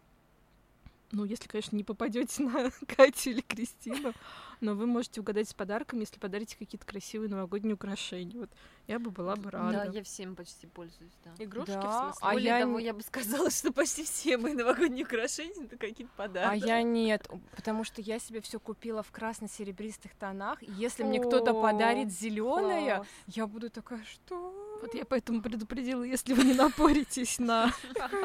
[1.12, 4.12] ну, если, конечно, не попадете на Катю или Кристину,
[4.60, 8.38] но вы можете угадать с подарком, если подарите какие-то красивые новогодние украшения.
[8.38, 8.50] Вот
[8.86, 9.84] я бы была бы рада.
[9.86, 11.32] Да, я всем почти пользуюсь, да.
[11.42, 12.18] Игрушки, Да, в смысле?
[12.28, 16.12] а Более я того, я бы сказала, что почти все мои новогодние украшения это какие-то
[16.16, 16.66] А подарки.
[16.66, 20.62] я нет, потому что я себе все купила в красно-серебристых тонах.
[20.62, 24.59] Если мне кто-то подарит зеленое, я буду такая, что?
[24.80, 27.70] Вот я поэтому предупредила, если вы не напоритесь на...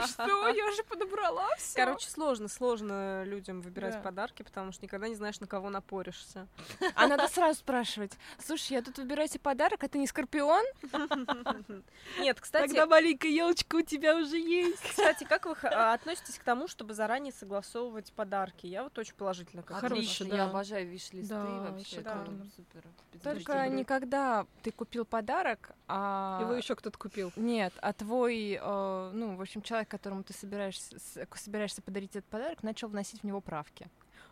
[0.08, 0.48] Что?
[0.48, 1.76] Я же подобрала все.
[1.76, 4.00] Короче, сложно, сложно людям выбирать Да.
[4.02, 6.48] подарки, потому что никогда не знаешь, на кого напоришься.
[6.96, 8.14] а надо сразу спрашивать.
[8.40, 10.64] Слушай, я тут выбираю себе подарок, а ты не скорпион?
[12.20, 14.82] Нет, кстати, Тогда маленькая елочка у тебя уже есть.
[14.90, 18.66] кстати, как вы а, относитесь к тому, чтобы заранее согласовывать подарки?
[18.68, 20.36] Я вот очень положительно к этому Хорошо, Отлично, да.
[20.38, 22.04] я обожаю виш-листы Да, вообще.
[23.24, 26.40] Только никогда ты купил подарок, а...
[26.46, 27.32] Его еще кто-то купил.
[27.36, 32.26] Нет, а твой, э, ну, в общем, человек, которому ты собираешься, с- собираешься подарить этот
[32.30, 33.88] подарок, начал вносить в него правки.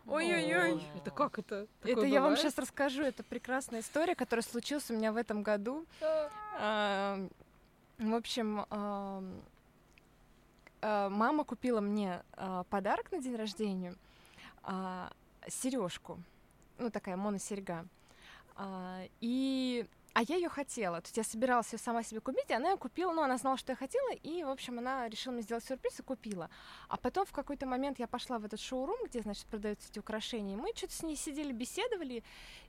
[0.06, 0.82] Ой-ой-ой.
[0.96, 1.66] Это как это?
[1.82, 3.02] это я вам сейчас расскажу.
[3.02, 5.86] Это прекрасная история, которая случилась у меня в этом году.
[6.58, 7.26] А,
[7.98, 9.40] В общем, ам,
[10.82, 13.94] а, мама купила мне а, подарок на день рождения,
[15.48, 16.18] сережку,
[16.78, 17.86] ну такая моносерьга.
[18.56, 21.00] А, И а я ее хотела.
[21.00, 23.58] То есть я собиралась ее сама себе купить, и она ее купила, ну, она знала,
[23.58, 26.48] что я хотела, и, в общем, она решила мне сделать сюрприз и купила.
[26.88, 30.54] А потом в какой-то момент я пошла в этот шоурум, где, значит, продаются эти украшения,
[30.54, 32.22] и мы что-то с ней сидели, беседовали,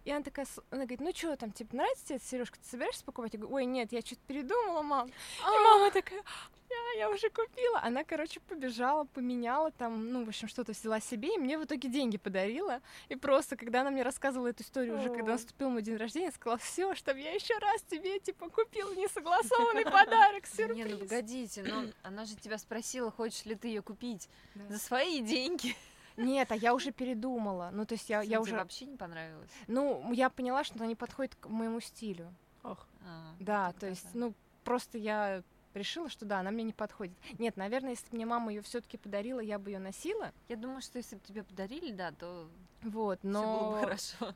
[0.05, 3.05] и она такая, она говорит, ну что там, тебе нравится тебе эта сережка, ты собираешься
[3.05, 3.34] покупать?
[3.34, 5.08] Я говорю, ой, нет, я что-то передумала, мам.
[5.08, 6.23] И мама такая,
[6.69, 7.80] я, я уже купила.
[7.82, 11.89] Она, короче, побежала, поменяла там, ну, в общем, что-то взяла себе, и мне в итоге
[11.89, 12.82] деньги подарила.
[13.10, 16.58] И просто, когда она мне рассказывала эту историю уже, когда наступил мой день рождения, сказала,
[16.58, 20.99] все, чтобы я еще раз тебе, типа, купила несогласованный подарок, Не, ну сюрприз.
[20.99, 24.67] погодите, ну она же тебя спросила, хочешь ли ты ее купить Да.
[24.73, 25.75] за свои деньги.
[26.17, 27.71] Нет, а я уже передумала.
[27.73, 28.56] Ну, то есть я, я уже...
[28.56, 29.49] вообще не понравилось.
[29.67, 32.34] Ну, я поняла, что она не подходит к моему стилю.
[32.63, 32.88] Ох.
[33.06, 34.10] А, Да, тогда то есть, да.
[34.19, 35.43] ну, просто я
[35.80, 37.16] решила, что да, она мне не подходит.
[37.40, 40.32] Нет, наверное, если бы мне мама ее все-таки подарила, я бы ее носила.
[40.50, 42.48] Я думаю, что если бы тебе подарили, да, то
[42.84, 44.34] Вот, все было но бы хорошо.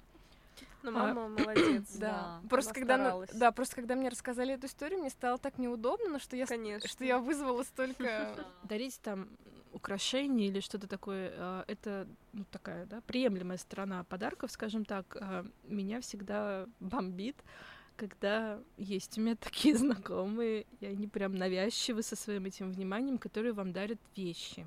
[0.81, 1.91] Ну, мама молодец.
[1.97, 3.29] да, Да, просто когда, старалась.
[3.33, 6.87] да, просто когда мне рассказали эту историю, мне стало так неудобно, ну, что я, Конечно.
[6.87, 8.33] что я вызвала столько.
[8.63, 9.29] Дарить там
[9.71, 15.15] украшения или что-то такое, э, это ну, такая, да, приемлемая сторона подарков, скажем так.
[15.19, 17.35] Э, Меня всегда бомбит,
[17.99, 23.51] когда есть у меня такие знакомые, и они прям навязчивы со своим этим вниманием, которые
[23.53, 24.65] вам дарят вещи.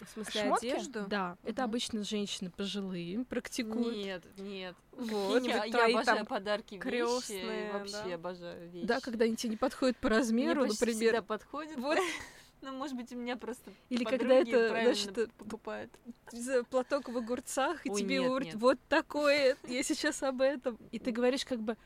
[0.00, 0.66] В смысле, Шмотки?
[0.66, 1.06] одежду?
[1.08, 1.70] Да, это Мгм.
[1.70, 3.96] обычно женщины пожилые практикуют.
[3.96, 4.74] Нет, нет.
[4.92, 8.14] Вот, я, я обожаю там подарки, вещи, крестные, вообще да.
[8.16, 8.86] обожаю вещи.
[8.86, 11.02] Да, когда они тебе не подходят по Мне размеру, почти например.
[11.12, 11.78] всегда подходит.
[11.78, 11.98] Вот.
[12.64, 15.90] Ну, может быть, у меня просто Или когда это, значит, э, покупают.
[16.30, 18.56] за платок в огурцах, и Ой, тебе нет, говорят, нет.
[18.62, 20.78] вот такое, я сейчас об этом.
[20.92, 21.76] И ты говоришь как бы...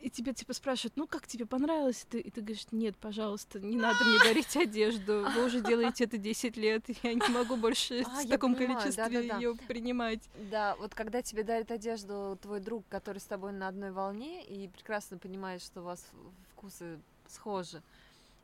[0.00, 2.04] И тебя типа спрашивают, ну как тебе понравилось?
[2.04, 5.26] И ты, и ты говоришь, нет, пожалуйста, не надо мне дарить одежду.
[5.34, 9.04] Вы уже делаете это 10 лет, я не могу больше А, в таком понимаю, количестве
[9.04, 9.36] да-да-да.
[9.36, 10.20] ее принимать.
[10.50, 14.68] Да, вот когда тебе дарит одежду твой друг, который с тобой на одной волне, и
[14.68, 16.06] прекрасно понимает, что у вас
[16.52, 17.82] вкусы схожи,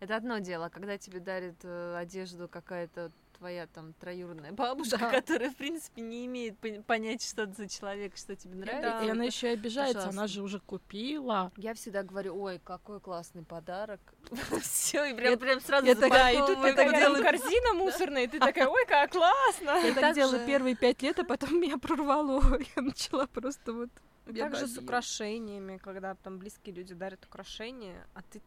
[0.00, 0.68] это одно дело.
[0.68, 5.10] Когда тебе дарит э, одежду какая-то твоя там троюродная бабушка, Да.
[5.10, 9.04] которая, в принципе, не имеет пон- понять, что это за человек, что тебе нравится.
[9.04, 10.28] И она еще и обижается, она ужасно.
[10.28, 11.52] же уже купила.
[11.56, 14.00] Я всегда говорю, ой, какой классный подарок.
[14.62, 16.76] Все, и прям, Я- прям сразу я так- Да, и тут запаковываю.
[16.76, 17.22] так такая делаю.
[17.24, 19.70] корзина мусорная, и ты такая, ой, как классно!
[19.86, 22.40] Я так делала первые пять лет, а потом меня прорвало.
[22.76, 23.90] Я начала просто вот...
[24.38, 28.40] Также с украшениями, когда там близкие люди дарят украшения, а ты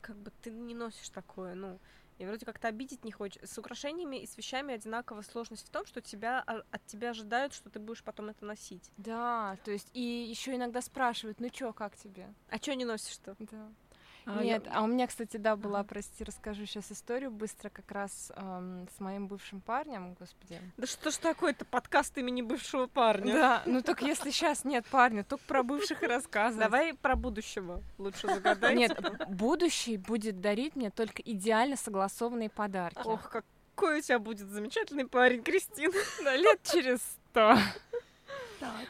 [0.00, 1.80] как бы ты не носишь такое, ну,
[2.18, 3.42] и вроде как-то обидеть не хочешь.
[3.42, 7.70] С украшениями и с вещами одинаково сложность в том, что тебя, от тебя ожидают, что
[7.70, 8.90] ты будешь потом это носить.
[8.96, 12.32] Да, то есть, и еще иногда спрашивают, ну чё, как тебе?
[12.48, 13.36] А чё не носишь-то?
[13.38, 13.72] Да.
[14.26, 17.90] А я- Нет, а у меня, кстати, да, была, прости, расскажу сейчас историю быстро, как
[17.90, 20.60] раз эм, с моим бывшим парнем, господи.
[20.76, 23.32] Да что ж такое-то подкаст имени бывшего парня?
[23.34, 26.64] Да, ну только если сейчас нет парня, только про бывших и рассказывать.
[26.64, 28.74] Давай про будущего лучше загадай.
[28.74, 33.02] Нет, будущий будет дарить мне только идеально согласованные подарки.
[33.04, 35.92] Ох, какой у тебя будет замечательный парень, Кристина.
[36.24, 37.56] Да, лет через сто.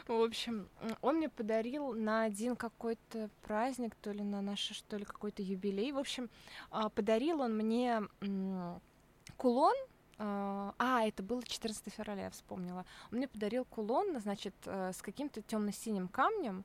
[0.07, 0.69] В общем,
[1.01, 5.91] он мне подарил на один какой-то праздник, то ли на наш, что ли, какой-то юбилей.
[5.91, 6.29] В общем,
[6.71, 8.01] а, подарил он мне
[9.37, 9.75] кулон
[10.17, 12.85] А, а, это было 14 февраля, я вспомнила.
[13.11, 16.63] Он мне подарил кулон, значит, э, с каким-то темно-синим камнем.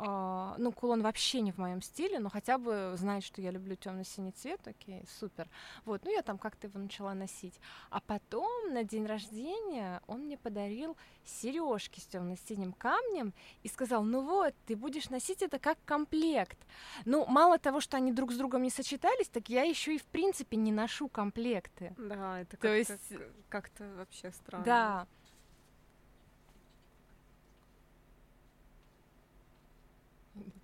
[0.00, 3.74] А, ну, кулон вообще не в моем стиле, но хотя бы знает, что я люблю
[3.74, 5.48] темно-синий цвет, окей, супер.
[5.84, 7.60] Вот, ну я там как-то его начала носить.
[7.90, 14.20] А потом на день рождения он мне подарил сережки с темно-синим камнем и сказал, ну
[14.20, 16.58] вот, ты будешь носить это как комплект.
[17.04, 20.06] Ну, мало того, что они друг с другом не сочетались, так я еще и в
[20.06, 21.92] принципе не ношу комплекты.
[21.98, 23.12] Да, это То как-то, есть-
[23.48, 24.64] как-то вообще странно.
[24.64, 25.06] Да.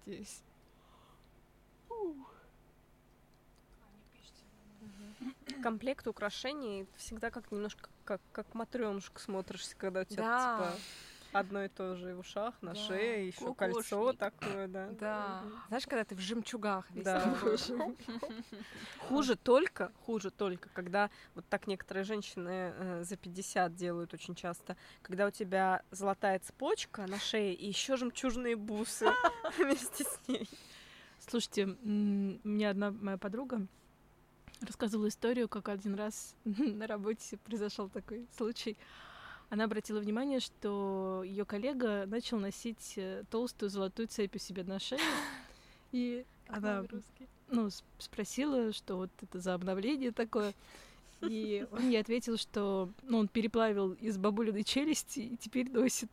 [0.07, 0.43] Надеюсь.
[5.63, 10.73] Комплект украшений всегда как немножко как, как матрёнушка смотришься, когда у тебя Да.
[10.75, 10.79] типа
[11.35, 12.81] одно и то же и в ушах, на Да.
[12.87, 14.89] шее, еще кольцо такое, да.
[14.91, 15.43] Да.
[15.69, 17.35] Знаешь, когда ты в жемчугах весь Да.
[19.09, 24.77] Хуже только, хуже только, когда вот так некоторые женщины э, за 50 делают очень часто,
[25.03, 29.07] когда у тебя золотая цепочка на шее и еще жемчужные бусы
[29.59, 30.49] вместе с ней.
[31.19, 33.67] Слушайте, м, у меня одна моя подруга
[34.63, 38.77] рассказывала историю, как один раз на работе произошел такой случай.
[39.55, 44.81] Она обратила внимание, что ее коллега начал носить э, толстую золотую цепь у себя на
[44.81, 44.99] шее.
[45.93, 46.83] И она
[47.47, 50.55] ну, спросила, что вот это за обновление такое.
[51.21, 56.11] И он ей ответил, что ну, он переплавил из бабулиной челюсти и теперь носит.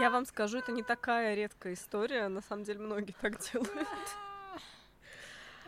[0.00, 3.70] Я вам скажу, это не такая редкая история, на самом деле многие так делают.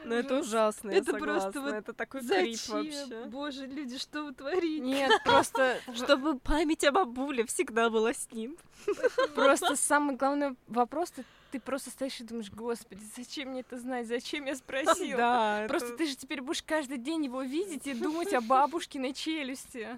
[0.05, 2.77] Но это ужасно, я Это просто согласна, вот это такой крип Зачем?
[2.77, 3.25] вообще.
[3.27, 4.81] Боже, люди, что вы творите?
[4.81, 8.57] Нет, просто, Чтобы память о бабуле всегда была с ним.
[9.35, 11.13] просто самый главный вопрос,
[11.51, 15.17] ты, просто стоишь и думаешь, господи, зачем мне это знать, зачем я спросила?
[15.19, 19.13] Да, Просто это- ты же теперь будешь каждый день его видеть и думать о бабушкиной
[19.13, 19.89] челюсти.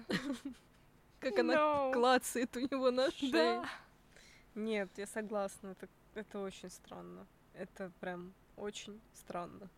[1.19, 3.63] Как она клацает у него на шее.
[4.53, 5.75] Нет, я согласна,
[6.13, 7.25] это очень странно.
[7.53, 9.69] Это прям очень странно.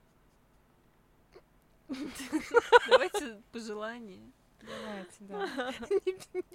[2.89, 4.31] Давайте пожелания.
[4.61, 5.73] Давайте, да.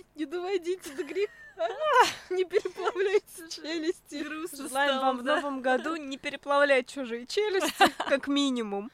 [0.15, 1.33] Не доводите до греха.
[2.31, 4.25] Не переплавляйте челюсти.
[4.57, 7.73] Желаем вам в новом году не переплавлять чужие челюсти,
[8.09, 8.91] как минимум.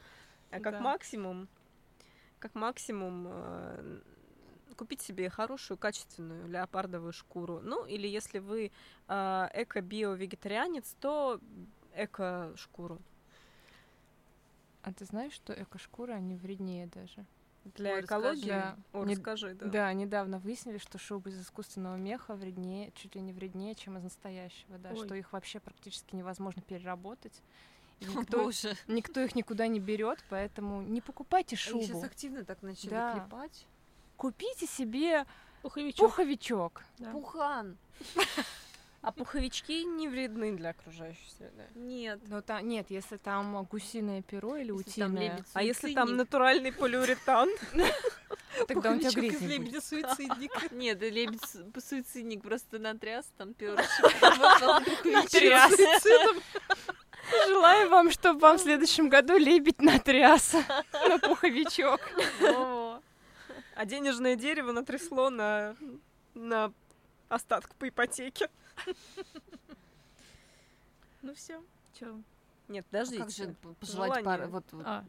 [0.51, 1.47] А как максимум,
[2.39, 3.99] как максимум э,
[4.75, 7.59] купить себе хорошую, качественную леопардовую шкуру.
[7.61, 8.71] Ну, или если вы
[9.07, 11.39] э, эко-био-вегетарианец, то
[11.95, 12.99] эко-шкуру.
[14.81, 17.25] А ты знаешь, что эко-шкуры, они вреднее даже?
[17.75, 18.49] Для Ой, экологии.
[18.49, 18.77] расскажи.
[18.93, 19.65] О, Не- расскажи, да.
[19.67, 19.93] Да.
[19.93, 24.77] недавно выяснили, что шубы из искусственного меха вреднее, чуть ли не вреднее, чем из настоящего,
[24.77, 25.05] да, Ой.
[25.05, 27.41] что их вообще практически невозможно переработать.
[27.99, 28.75] И О, никто, Боже.
[28.87, 31.83] никто их никуда не берет, поэтому не покупайте Они шубу.
[31.83, 33.13] сейчас активно так начали Да.
[33.13, 33.67] клепать.
[34.15, 35.25] Купите себе
[35.61, 36.07] Пуховичок.
[36.09, 36.83] пуховичок.
[36.97, 37.11] Да.
[37.11, 37.77] Пухан.
[39.01, 41.63] А пуховички не вредны для окружающей среды.
[41.75, 42.19] Нет.
[42.27, 46.07] Но та, нет, если там гусиное перо или Если там утиное, лебедь А если там
[46.07, 46.17] суицидник.
[46.25, 47.49] натуральный полиуретан?
[48.67, 49.83] тогда он тебя греть из не будет.
[49.85, 50.59] суицидника.
[50.75, 53.85] Нет, лебедь су- суицидник просто натряс там перышек.
[55.05, 55.71] Натряс.
[57.47, 60.53] Желаю вам, чтобы вам в следующем году лебедь натряс
[61.07, 62.01] на пуховичок.
[63.75, 65.75] А денежное дерево натрясло на,
[66.33, 66.73] на
[67.29, 68.49] остаток по ипотеке.
[71.21, 71.61] Ну все.
[71.93, 72.21] Че?
[72.69, 73.43] Нет, Как подождите.
[73.47, 74.47] же п- пожелать пары?
[74.47, 74.85] Вот, вот.
[74.85, 75.03] А,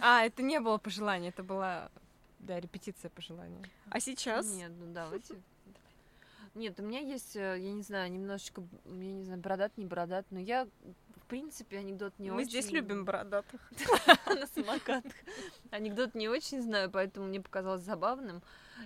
[0.00, 1.90] А, это не было пожелание, это была,
[2.38, 3.62] да, репетиция пожелания.
[3.90, 4.52] А сейчас?
[4.52, 5.34] Нет, ну давайте.
[6.54, 10.26] Нет, у меня есть, э, я не знаю, немножечко, я не знаю, бородат, не бородат,
[10.30, 10.66] но я,
[11.16, 12.50] в принципе, анекдот не Мы очень...
[12.50, 13.60] здесь любим бородатых.
[14.26, 15.12] на самокатах.
[15.70, 18.42] Анекдот не очень знаю, поэтому мне показалось забавным.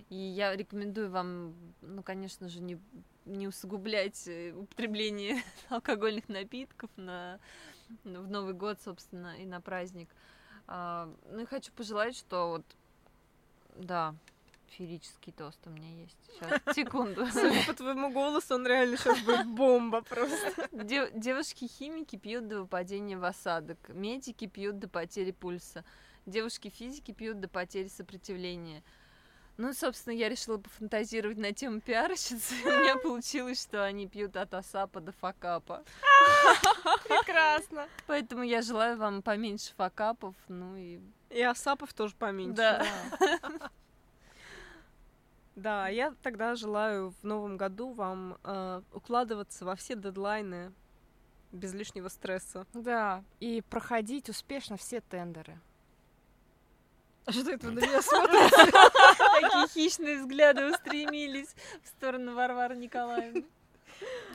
[0.08, 2.78] И я рекомендую вам, ну, конечно же, не,
[3.24, 7.38] не усугублять э, употребление алкогольных напитков на,
[8.04, 10.08] ну, в Новый год, собственно, и на праздник.
[10.66, 12.64] А, ну и хочу пожелать, что вот,
[13.76, 14.14] да,
[14.68, 16.16] феерический тост у меня есть.
[16.26, 17.26] Сейчас, секунду.
[17.26, 20.68] Судя по твоему голосу, он реально сейчас будет бомба просто.
[20.84, 25.84] Дев- Девушки-химики пьют до выпадения в осадок, медики пьют до потери пульса,
[26.26, 28.82] девушки-физики пьют до потери сопротивления.
[29.62, 32.52] Ну, собственно, я решила пофантазировать на тему пиарщицы.
[32.64, 35.84] У меня получилось, что они пьют от асапа до факапа.
[37.04, 37.86] Прекрасно.
[38.08, 40.98] Поэтому я желаю вам поменьше факапов, ну и...
[41.30, 42.56] И Асапов тоже поменьше.
[42.56, 42.86] Да.
[45.54, 50.72] Да, я тогда желаю в новом году вам э, укладываться во все дедлайны
[51.52, 52.66] без лишнего стресса.
[52.72, 55.60] Да, и проходить успешно все тендеры.
[57.24, 58.72] А что это вы на меня смотрите?
[59.40, 61.54] Такие хищные взгляды устремились
[61.84, 63.44] в сторону Варвары Николаевны.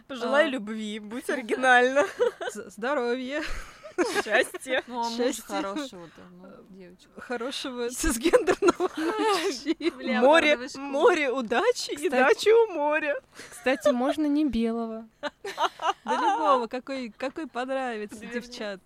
[0.07, 0.47] Пожелай А.
[0.47, 2.05] любви, будь оригинальна.
[2.53, 3.43] Здоровья,
[4.23, 4.83] Счастье.
[4.88, 5.43] Ну, а мужа Счастье.
[5.47, 7.19] хорошего-то, ну, девочка.
[7.19, 8.89] хорошего цисгендерного
[10.21, 13.19] Море, море удачи и дачи у моря.
[13.49, 15.07] Кстати, можно не белого.
[16.05, 18.79] Да любого, какой, какой понравится, девчат.